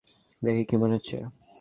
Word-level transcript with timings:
দেখে 0.41 0.63
কী 0.69 0.75
মনে 0.77 0.93
হচ্ছে? 0.95 1.17